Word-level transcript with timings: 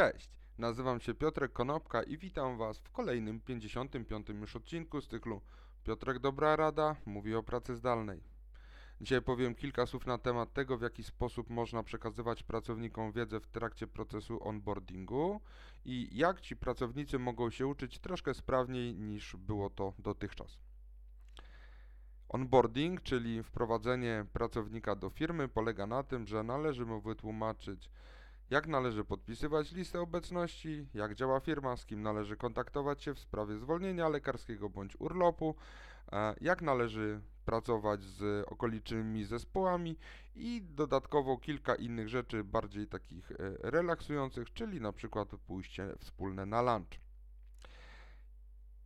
Cześć, 0.00 0.30
nazywam 0.58 1.00
się 1.00 1.14
Piotrek 1.14 1.52
Konopka 1.52 2.02
i 2.02 2.18
witam 2.18 2.58
Was 2.58 2.78
w 2.78 2.90
kolejnym 2.90 3.40
55. 3.40 4.28
już 4.28 4.56
odcinku 4.56 5.00
z 5.00 5.08
cyklu 5.08 5.40
Piotrek 5.84 6.18
Dobra 6.18 6.56
Rada 6.56 6.96
mówi 7.06 7.34
o 7.34 7.42
pracy 7.42 7.76
zdalnej. 7.76 8.22
Dzisiaj 9.00 9.22
powiem 9.22 9.54
kilka 9.54 9.86
słów 9.86 10.06
na 10.06 10.18
temat 10.18 10.52
tego, 10.52 10.78
w 10.78 10.82
jaki 10.82 11.04
sposób 11.04 11.50
można 11.50 11.82
przekazywać 11.82 12.42
pracownikom 12.42 13.12
wiedzę 13.12 13.40
w 13.40 13.46
trakcie 13.46 13.86
procesu 13.86 14.48
onboardingu 14.48 15.40
i 15.84 16.08
jak 16.12 16.40
ci 16.40 16.56
pracownicy 16.56 17.18
mogą 17.18 17.50
się 17.50 17.66
uczyć 17.66 17.98
troszkę 17.98 18.34
sprawniej 18.34 18.94
niż 18.94 19.36
było 19.36 19.70
to 19.70 19.92
dotychczas. 19.98 20.58
Onboarding, 22.28 23.02
czyli 23.02 23.42
wprowadzenie 23.42 24.26
pracownika 24.32 24.96
do 24.96 25.10
firmy, 25.10 25.48
polega 25.48 25.86
na 25.86 26.02
tym, 26.02 26.26
że 26.26 26.42
należy 26.42 26.86
mu 26.86 27.00
wytłumaczyć, 27.00 27.90
jak 28.50 28.66
należy 28.66 29.04
podpisywać 29.04 29.72
listę 29.72 30.00
obecności, 30.00 30.86
jak 30.94 31.14
działa 31.14 31.40
firma, 31.40 31.76
z 31.76 31.86
kim 31.86 32.02
należy 32.02 32.36
kontaktować 32.36 33.02
się 33.02 33.14
w 33.14 33.18
sprawie 33.18 33.58
zwolnienia 33.58 34.08
lekarskiego 34.08 34.70
bądź 34.70 34.96
urlopu, 34.98 35.54
e, 36.12 36.34
jak 36.40 36.62
należy 36.62 37.20
pracować 37.44 38.02
z 38.02 38.48
okolicznymi 38.48 39.24
zespołami? 39.24 39.96
I 40.34 40.62
dodatkowo 40.62 41.38
kilka 41.38 41.74
innych 41.74 42.08
rzeczy 42.08 42.44
bardziej 42.44 42.86
takich 42.86 43.32
e, 43.32 43.36
relaksujących, 43.58 44.52
czyli 44.52 44.80
na 44.80 44.92
przykład 44.92 45.28
pójście 45.28 45.94
wspólne 45.98 46.46
na 46.46 46.62
lunch. 46.62 47.09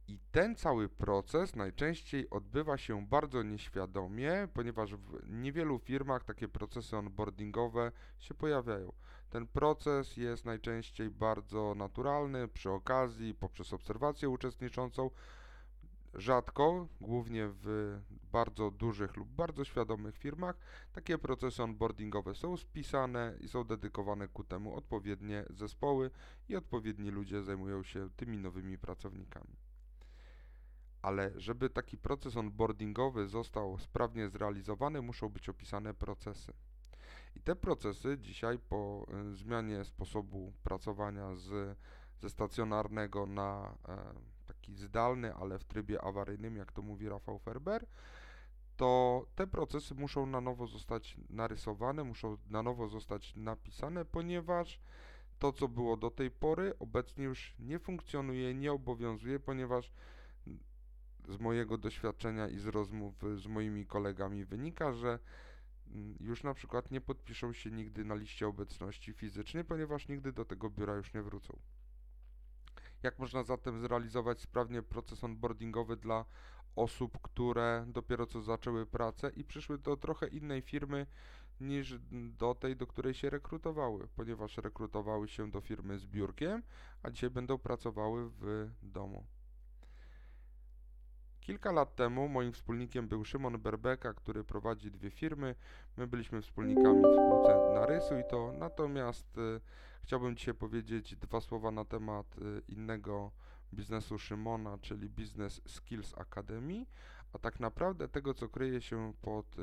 I 0.08 0.18
ten 0.32 0.56
cały 0.56 0.88
proces 0.88 1.56
najczęściej 1.56 2.30
odbywa 2.30 2.78
się 2.78 3.06
bardzo 3.06 3.42
nieświadomie, 3.42 4.48
ponieważ 4.54 4.94
w 4.94 5.30
niewielu 5.30 5.78
firmach 5.78 6.24
takie 6.24 6.48
procesy 6.48 6.96
onboardingowe 6.96 7.92
się 8.18 8.34
pojawiają. 8.34 8.92
Ten 9.30 9.46
proces 9.46 10.16
jest 10.16 10.44
najczęściej 10.44 11.10
bardzo 11.10 11.74
naturalny, 11.74 12.48
przy 12.48 12.70
okazji, 12.70 13.34
poprzez 13.34 13.72
obserwację 13.72 14.28
uczestniczącą. 14.28 15.10
Rzadko, 16.14 16.88
głównie 17.00 17.48
w 17.48 17.98
bardzo 18.32 18.70
dużych 18.70 19.16
lub 19.16 19.28
bardzo 19.28 19.64
świadomych 19.64 20.18
firmach, 20.18 20.58
takie 20.92 21.18
procesy 21.18 21.62
onboardingowe 21.62 22.34
są 22.34 22.56
spisane 22.56 23.36
i 23.40 23.48
są 23.48 23.64
dedykowane 23.64 24.28
ku 24.28 24.44
temu 24.44 24.74
odpowiednie 24.74 25.44
zespoły 25.50 26.10
i 26.48 26.56
odpowiedni 26.56 27.10
ludzie 27.10 27.42
zajmują 27.42 27.82
się 27.82 28.10
tymi 28.16 28.38
nowymi 28.38 28.78
pracownikami 28.78 29.56
ale 31.04 31.30
żeby 31.36 31.70
taki 31.70 31.98
proces 31.98 32.36
onboardingowy 32.36 33.28
został 33.28 33.78
sprawnie 33.78 34.28
zrealizowany, 34.28 35.02
muszą 35.02 35.28
być 35.28 35.48
opisane 35.48 35.94
procesy. 35.94 36.52
I 37.36 37.40
te 37.40 37.56
procesy 37.56 38.18
dzisiaj 38.18 38.58
po 38.58 39.06
y, 39.32 39.34
zmianie 39.36 39.84
sposobu 39.84 40.52
pracowania 40.62 41.34
z, 41.34 41.78
ze 42.20 42.30
stacjonarnego 42.30 43.26
na 43.26 43.74
e, 43.88 43.96
taki 44.46 44.74
zdalny, 44.74 45.34
ale 45.34 45.58
w 45.58 45.64
trybie 45.64 46.02
awaryjnym, 46.02 46.56
jak 46.56 46.72
to 46.72 46.82
mówi 46.82 47.08
Rafał 47.08 47.38
Ferber, 47.38 47.86
to 48.76 49.26
te 49.34 49.46
procesy 49.46 49.94
muszą 49.94 50.26
na 50.26 50.40
nowo 50.40 50.66
zostać 50.66 51.16
narysowane, 51.30 52.04
muszą 52.04 52.36
na 52.50 52.62
nowo 52.62 52.88
zostać 52.88 53.36
napisane, 53.36 54.04
ponieważ 54.04 54.80
to, 55.38 55.52
co 55.52 55.68
było 55.68 55.96
do 55.96 56.10
tej 56.10 56.30
pory, 56.30 56.78
obecnie 56.78 57.24
już 57.24 57.54
nie 57.58 57.78
funkcjonuje, 57.78 58.54
nie 58.54 58.72
obowiązuje, 58.72 59.40
ponieważ 59.40 59.92
z 61.28 61.40
mojego 61.40 61.78
doświadczenia 61.78 62.48
i 62.48 62.58
z 62.58 62.66
rozmów 62.66 63.14
z 63.36 63.46
moimi 63.46 63.86
kolegami 63.86 64.44
wynika, 64.44 64.92
że 64.92 65.18
mm, 65.86 66.16
już 66.20 66.42
na 66.42 66.54
przykład 66.54 66.90
nie 66.90 67.00
podpiszą 67.00 67.52
się 67.52 67.70
nigdy 67.70 68.04
na 68.04 68.14
liście 68.14 68.48
obecności 68.48 69.12
fizycznie, 69.12 69.64
ponieważ 69.64 70.08
nigdy 70.08 70.32
do 70.32 70.44
tego 70.44 70.70
biura 70.70 70.94
już 70.94 71.14
nie 71.14 71.22
wrócą. 71.22 71.58
Jak 73.02 73.18
można 73.18 73.42
zatem 73.42 73.80
zrealizować 73.80 74.40
sprawnie 74.40 74.82
proces 74.82 75.24
onboardingowy 75.24 75.96
dla 75.96 76.24
osób, 76.76 77.18
które 77.22 77.84
dopiero 77.88 78.26
co 78.26 78.40
zaczęły 78.40 78.86
pracę 78.86 79.30
i 79.36 79.44
przyszły 79.44 79.78
do 79.78 79.96
trochę 79.96 80.28
innej 80.28 80.62
firmy 80.62 81.06
niż 81.60 81.98
do 82.10 82.54
tej, 82.54 82.76
do 82.76 82.86
której 82.86 83.14
się 83.14 83.30
rekrutowały, 83.30 84.08
ponieważ 84.16 84.56
rekrutowały 84.56 85.28
się 85.28 85.50
do 85.50 85.60
firmy 85.60 85.98
z 85.98 86.06
biurkiem, 86.06 86.62
a 87.02 87.10
dzisiaj 87.10 87.30
będą 87.30 87.58
pracowały 87.58 88.30
w 88.30 88.70
domu. 88.82 89.26
Kilka 91.44 91.72
lat 91.72 91.94
temu 91.94 92.28
moim 92.28 92.52
wspólnikiem 92.52 93.08
był 93.08 93.24
Szymon 93.24 93.58
Berbeka, 93.58 94.14
który 94.14 94.44
prowadzi 94.44 94.90
dwie 94.90 95.10
firmy. 95.10 95.54
My 95.96 96.06
byliśmy 96.06 96.42
wspólnikami 96.42 97.02
w 97.02 97.12
spółce 97.12 97.74
Narysuj 97.74 98.22
to, 98.30 98.52
natomiast 98.58 99.38
y, 99.38 99.60
chciałbym 100.02 100.36
dzisiaj 100.36 100.54
powiedzieć 100.54 101.16
dwa 101.16 101.40
słowa 101.40 101.70
na 101.70 101.84
temat 101.84 102.38
y, 102.38 102.62
innego 102.68 103.32
biznesu 103.72 104.18
Szymona, 104.18 104.78
czyli 104.78 105.08
Business 105.08 105.60
Skills 105.66 106.14
Academy, 106.18 106.86
a 107.32 107.38
tak 107.38 107.60
naprawdę 107.60 108.08
tego, 108.08 108.34
co 108.34 108.48
kryje 108.48 108.80
się 108.80 109.12
pod 109.22 109.58
y, 109.58 109.62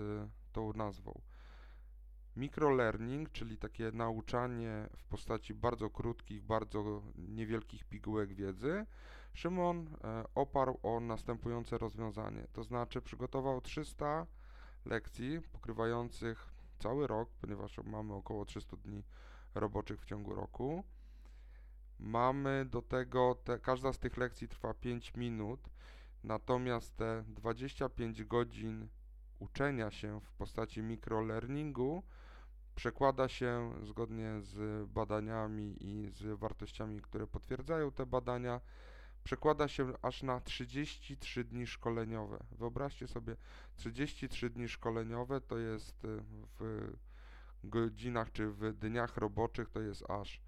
tą 0.53 0.73
nazwą. 0.73 1.21
Microlearning, 2.35 3.31
czyli 3.31 3.57
takie 3.57 3.91
nauczanie 3.93 4.89
w 4.97 5.03
postaci 5.03 5.53
bardzo 5.53 5.89
krótkich, 5.89 6.43
bardzo 6.43 7.01
niewielkich 7.15 7.83
pigułek 7.83 8.33
wiedzy, 8.33 8.85
Szymon 9.33 9.87
e, 10.03 10.23
oparł 10.35 10.79
o 10.83 10.99
następujące 10.99 11.77
rozwiązanie, 11.77 12.47
to 12.53 12.63
znaczy 12.63 13.01
przygotował 13.01 13.61
300 13.61 14.27
lekcji 14.85 15.41
pokrywających 15.41 16.49
cały 16.79 17.07
rok, 17.07 17.29
ponieważ 17.41 17.77
mamy 17.83 18.13
około 18.13 18.45
300 18.45 18.77
dni 18.77 19.03
roboczych 19.55 20.01
w 20.01 20.05
ciągu 20.05 20.35
roku. 20.35 20.83
Mamy 21.99 22.65
do 22.65 22.81
tego, 22.81 23.35
te, 23.43 23.59
każda 23.59 23.93
z 23.93 23.99
tych 23.99 24.17
lekcji 24.17 24.47
trwa 24.47 24.73
5 24.73 25.15
minut, 25.15 25.69
natomiast 26.23 26.95
te 26.95 27.23
25 27.27 28.23
godzin 28.23 28.87
uczenia 29.39 29.91
się 29.91 30.19
w 30.21 30.33
postaci 30.33 30.83
microlearningu 30.83 32.03
przekłada 32.75 33.27
się 33.27 33.73
zgodnie 33.83 34.41
z 34.41 34.89
badaniami 34.89 35.75
i 35.79 36.09
z 36.09 36.39
wartościami, 36.39 37.01
które 37.01 37.27
potwierdzają 37.27 37.91
te 37.91 38.05
badania, 38.05 38.61
przekłada 39.23 39.67
się 39.67 39.93
aż 40.01 40.23
na 40.23 40.39
33 40.39 41.43
dni 41.43 41.67
szkoleniowe. 41.67 42.39
Wyobraźcie 42.51 43.07
sobie, 43.07 43.35
33 43.75 44.49
dni 44.49 44.69
szkoleniowe 44.69 45.41
to 45.41 45.57
jest 45.57 46.05
y, 46.05 46.21
w 46.59 46.91
godzinach 47.63 48.31
czy 48.31 48.47
w 48.47 48.73
dniach 48.73 49.17
roboczych 49.17 49.69
to 49.69 49.81
jest 49.81 50.09
aż 50.09 50.41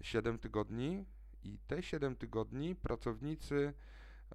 7 0.00 0.34
e, 0.34 0.38
tygodni 0.38 1.06
i 1.44 1.58
te 1.66 1.82
7 1.82 2.16
tygodni 2.16 2.76
pracownicy 2.76 3.74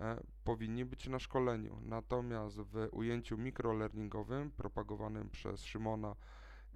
e, 0.02 0.24
powinni 0.44 0.86
być 0.86 1.08
na 1.08 1.20
szkoleniu. 1.20 1.82
Natomiast 1.82 2.58
w 2.58 2.88
ujęciu 2.92 3.38
mikrolearningowym 3.38 4.52
propagowanym 4.52 5.30
przez 5.30 5.64
Szymona 5.64 6.16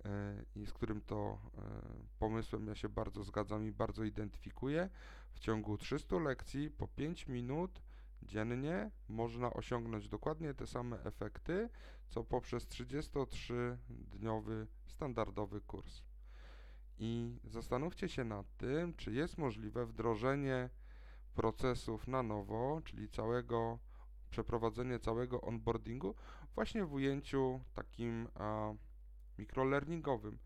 E, 0.06 0.44
i 0.56 0.66
z 0.66 0.74
którym 0.74 1.02
to 1.02 1.40
pomysłem 2.20 2.68
ja 2.68 2.76
się 2.76 2.90
bardzo 2.90 3.24
zgadzam 3.24 3.68
i 3.68 3.72
bardzo 3.72 4.04
identyfikuję. 4.04 4.90
W 5.34 5.40
ciągu 5.40 5.78
300 5.78 6.20
lekcji 6.20 6.70
po 6.70 6.88
5 6.88 7.28
minut 7.28 7.82
dziennie 8.24 8.92
można 9.08 9.54
osiągnąć 9.54 10.10
dokładnie 10.10 10.54
te 10.54 10.68
same 10.68 11.04
efekty, 11.04 11.70
co 12.08 12.24
poprzez 12.24 12.68
33-dniowy 12.68 14.66
standardowy 14.86 15.62
kurs. 15.62 16.04
I 16.98 17.40
zastanówcie 17.44 18.10
się 18.10 18.24
nad 18.24 18.58
tym, 18.58 18.94
czy 18.94 19.14
jest 19.14 19.38
możliwe 19.38 19.86
wdrożenie 19.86 20.70
procesów 21.34 22.08
na 22.08 22.24
nowo, 22.24 22.82
czyli 22.86 23.10
całego 23.10 23.80
przeprowadzenie 24.30 25.00
całego 25.00 25.42
onboardingu 25.42 26.16
właśnie 26.56 26.86
w 26.86 26.94
ujęciu 26.94 27.62
takim 27.74 28.28
a, 28.36 28.74
mikrolearningowym. 29.38 30.40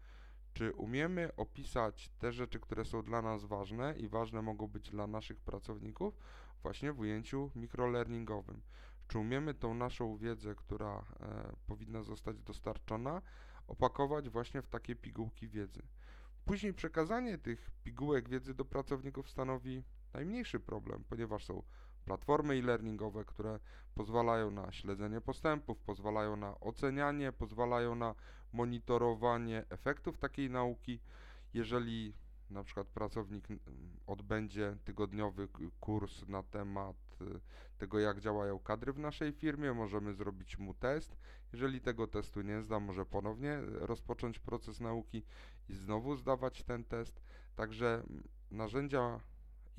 Czy 0.53 0.73
umiemy 0.73 1.35
opisać 1.35 2.09
te 2.19 2.31
rzeczy, 2.31 2.59
które 2.59 2.85
są 2.85 3.03
dla 3.03 3.21
nas 3.21 3.45
ważne 3.45 3.95
i 3.97 4.07
ważne 4.07 4.41
mogą 4.41 4.67
być 4.67 4.89
dla 4.89 5.07
naszych 5.07 5.39
pracowników, 5.39 6.17
właśnie 6.61 6.93
w 6.93 6.99
ujęciu 6.99 7.51
mikrolearningowym? 7.55 8.61
Czy 9.07 9.19
umiemy 9.19 9.53
tą 9.53 9.73
naszą 9.73 10.17
wiedzę, 10.17 10.55
która 10.55 11.05
e, 11.19 11.55
powinna 11.67 12.03
zostać 12.03 12.41
dostarczona, 12.41 13.21
opakować 13.67 14.29
właśnie 14.29 14.61
w 14.61 14.67
takie 14.67 14.95
pigułki 14.95 15.47
wiedzy? 15.47 15.81
Później 16.45 16.73
przekazanie 16.73 17.37
tych 17.37 17.71
pigułek 17.83 18.29
wiedzy 18.29 18.53
do 18.53 18.65
pracowników 18.65 19.29
stanowi 19.29 19.83
najmniejszy 20.13 20.59
problem, 20.59 21.03
ponieważ 21.09 21.45
są 21.45 21.63
platformy 22.05 22.53
e-learningowe, 22.53 23.25
które 23.25 23.59
pozwalają 23.95 24.51
na 24.51 24.71
śledzenie 24.71 25.21
postępów, 25.21 25.79
pozwalają 25.79 26.35
na 26.35 26.59
ocenianie, 26.59 27.31
pozwalają 27.31 27.95
na 27.95 28.15
monitorowanie 28.53 29.65
efektów 29.69 30.17
takiej 30.17 30.49
nauki. 30.49 30.99
Jeżeli 31.53 32.13
na 32.49 32.63
przykład 32.63 32.87
pracownik 32.87 33.47
odbędzie 34.07 34.77
tygodniowy 34.83 35.47
kurs 35.79 36.27
na 36.27 36.43
temat 36.43 36.95
y, 37.21 37.39
tego, 37.77 37.99
jak 37.99 38.19
działają 38.19 38.59
kadry 38.59 38.93
w 38.93 38.99
naszej 38.99 39.31
firmie, 39.33 39.73
możemy 39.73 40.13
zrobić 40.13 40.59
mu 40.59 40.73
test. 40.73 41.17
Jeżeli 41.53 41.81
tego 41.81 42.07
testu 42.07 42.41
nie 42.41 42.61
zda, 42.61 42.79
może 42.79 43.05
ponownie 43.05 43.57
rozpocząć 43.61 44.39
proces 44.39 44.79
nauki 44.79 45.23
i 45.69 45.73
znowu 45.73 46.15
zdawać 46.15 46.63
ten 46.63 46.83
test. 46.83 47.21
Także 47.55 48.03
narzędzia 48.51 49.19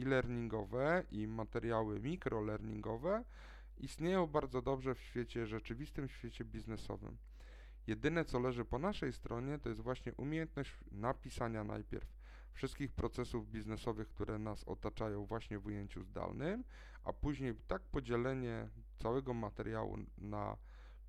e-learningowe 0.00 1.04
i 1.10 1.26
materiały 1.26 2.00
mikrolearningowe 2.00 3.24
istnieją 3.78 4.26
bardzo 4.26 4.62
dobrze 4.62 4.94
w 4.94 5.00
świecie 5.00 5.46
rzeczywistym, 5.46 6.08
w 6.08 6.12
świecie 6.12 6.44
biznesowym. 6.44 7.16
Jedyne 7.86 8.24
co 8.24 8.40
leży 8.40 8.64
po 8.64 8.78
naszej 8.78 9.12
stronie 9.12 9.58
to 9.58 9.68
jest 9.68 9.80
właśnie 9.80 10.14
umiejętność 10.14 10.72
napisania 10.92 11.64
najpierw 11.64 12.08
wszystkich 12.52 12.92
procesów 12.92 13.50
biznesowych, 13.50 14.08
które 14.08 14.38
nas 14.38 14.64
otaczają 14.64 15.26
właśnie 15.26 15.58
w 15.58 15.66
ujęciu 15.66 16.02
zdalnym, 16.02 16.64
a 17.04 17.12
później 17.12 17.54
tak 17.68 17.82
podzielenie 17.82 18.68
całego 18.98 19.34
materiału 19.34 19.98
na 20.18 20.56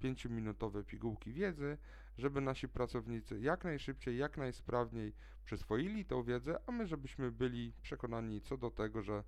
5-minutowe 0.02 0.84
pigułki 0.84 1.34
wiedzy, 1.34 1.78
żeby 2.18 2.42
nasi 2.42 2.70
pracownicy 2.70 3.40
jak 3.40 3.64
najszybciej, 3.64 4.18
jak 4.18 4.38
najsprawniej 4.38 5.14
przyswoili 5.46 6.06
tą 6.06 6.24
wiedzę, 6.24 6.60
a 6.68 6.72
my 6.72 6.88
żebyśmy 6.88 7.32
byli 7.32 7.74
przekonani 7.82 8.42
co 8.42 8.58
do 8.58 8.72
tego, 8.72 9.02
że 9.02 9.24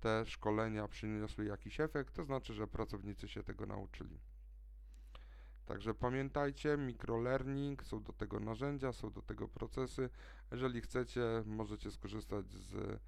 te 0.00 0.26
szkolenia 0.26 0.88
przyniosły 0.88 1.44
jakiś 1.44 1.80
efekt, 1.80 2.14
to 2.14 2.24
znaczy, 2.24 2.54
że 2.54 2.66
pracownicy 2.66 3.28
się 3.28 3.42
tego 3.42 3.66
nauczyli. 3.66 4.20
Także 5.66 5.94
pamiętajcie, 5.94 6.76
microlearning, 6.76 7.84
są 7.84 8.02
do 8.02 8.12
tego 8.12 8.40
narzędzia, 8.40 8.92
są 8.92 9.10
do 9.10 9.22
tego 9.22 9.48
procesy. 9.48 10.10
Jeżeli 10.52 10.80
chcecie, 10.80 11.22
możecie 11.46 11.90
skorzystać 11.90 12.52
z 12.52 13.00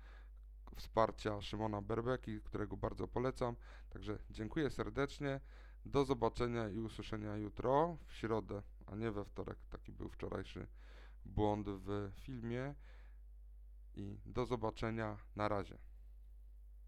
wsparcia 0.76 1.40
Szymona 1.40 1.82
Berbeki, 1.82 2.40
którego 2.40 2.76
bardzo 2.76 3.08
polecam. 3.08 3.56
Także 3.90 4.18
dziękuję 4.30 4.70
serdecznie. 4.70 5.40
Do 5.86 6.04
zobaczenia 6.04 6.68
i 6.68 6.78
usłyszenia 6.78 7.36
jutro, 7.36 7.96
w 8.06 8.14
środę, 8.14 8.62
a 8.86 8.96
nie 8.96 9.10
we 9.10 9.24
wtorek. 9.24 9.58
Taki 9.70 9.92
był 9.92 10.08
wczorajszy 10.08 10.66
błąd 11.24 11.66
w 11.68 12.10
filmie. 12.14 12.74
I 13.94 14.18
do 14.26 14.46
zobaczenia. 14.46 15.16
Na 15.36 15.48
razie. 15.48 15.78